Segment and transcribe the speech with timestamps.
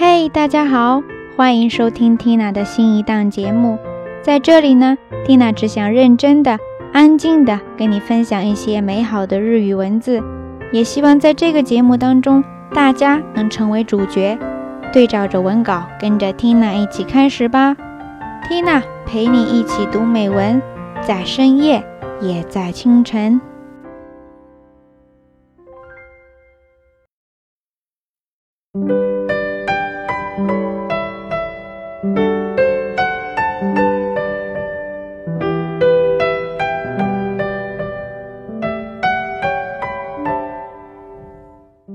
[0.00, 1.02] 嘿，大家好，
[1.36, 3.76] 欢迎收听 Tina 的新一档节目。
[4.22, 6.56] 在这里呢，Tina 只想认真的、
[6.92, 10.22] 安静的跟你分享一些美好的日语文字，
[10.70, 14.38] 也希望在这个节目当中，大家能成为主角。
[14.92, 17.76] 对照着文稿，跟着 Tina 一起开始吧。
[18.44, 20.62] Tina 陪你一起读美文，
[21.02, 21.84] 在深夜，
[22.20, 23.40] 也在清晨。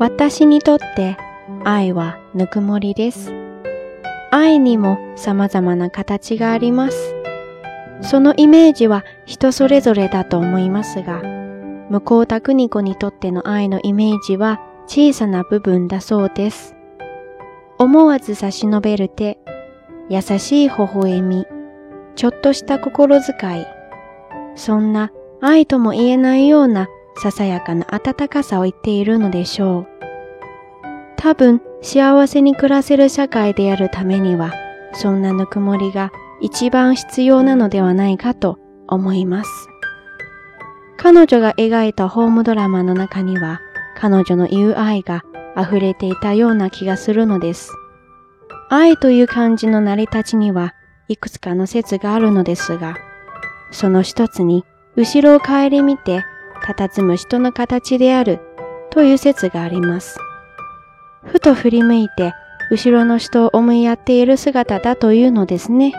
[0.00, 1.18] 私にとって
[1.62, 3.34] 愛はぬくもりです。
[4.30, 7.14] 愛にも様々な形があります。
[8.00, 11.20] そのイメージは人それぞれだと思いますが、
[11.90, 16.74] 向こうたくに子にとっての愛のイメージは小さな部分だそうです。
[17.78, 19.38] 思わず差し伸べる手、
[20.08, 21.44] 優しい微笑み、
[22.16, 23.66] ちょっとした心遣い、
[24.54, 29.88] そんな愛とも言えないようなささやかな温かさを言っているのでしょう。
[31.16, 34.52] 多分幸せに暮らせる社会であるためには、
[34.92, 39.50] そんなぬくもりが一番必要なのではないかと思います。
[40.96, 43.60] 彼女が描いたホームドラマの中には、
[43.96, 45.24] 彼女の言う愛が
[45.56, 47.70] 溢れていたような気がするのです。
[48.70, 50.74] 愛という漢字の成り立ちには
[51.08, 52.96] いくつかの説があるのですが、
[53.72, 54.64] その一つに
[54.96, 56.24] 後ろを顧みて
[56.62, 58.40] 佇む人の形である
[58.90, 60.18] という説があります。
[61.24, 62.32] ふと振り向いて
[62.70, 65.92] 後ろの人を思いやっている姿だというのですね。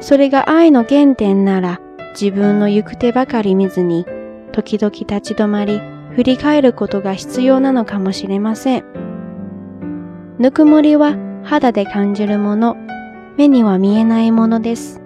[0.00, 1.80] それが愛の原点なら
[2.20, 4.06] 自分の行く手ばかり見ずに
[4.52, 5.80] 時々立ち止まり
[6.14, 8.84] 振り返ることが必要なのかもしれません。
[10.38, 12.76] ぬくもりは肌で感じるもの、
[13.36, 15.00] 目には見えないものです。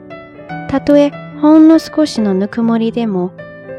[0.69, 3.33] たとえほんの少しのぬくもりでも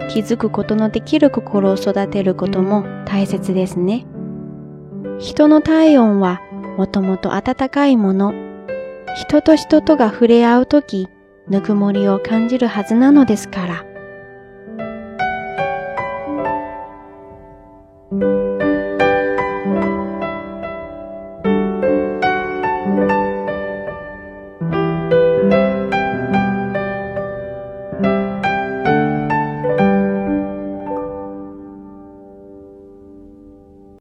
[0.10, 4.06] 気づくことのできる心を育てることも大切ですね。
[5.20, 6.42] 人の体温は
[6.78, 8.34] もともと暖かいもの。
[9.16, 11.08] 人と人とが触れ合うとき、
[11.48, 13.91] ぬくもりを感じるはずなのですから。